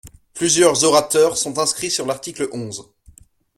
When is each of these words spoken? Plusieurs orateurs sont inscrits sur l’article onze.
Plusieurs 0.33 0.83
orateurs 0.83 1.37
sont 1.37 1.59
inscrits 1.59 1.91
sur 1.91 2.07
l’article 2.07 2.49
onze. 2.53 2.91